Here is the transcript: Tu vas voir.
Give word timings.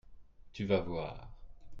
Tu 0.53 0.65
vas 0.65 0.79
voir. 0.81 1.29